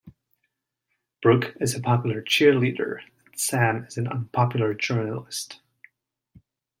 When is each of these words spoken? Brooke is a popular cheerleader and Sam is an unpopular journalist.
Brooke 1.21 1.55
is 1.61 1.75
a 1.75 1.79
popular 1.79 2.23
cheerleader 2.23 3.01
and 3.27 3.39
Sam 3.39 3.83
is 3.85 3.97
an 3.97 4.07
unpopular 4.07 4.73
journalist. 4.73 5.59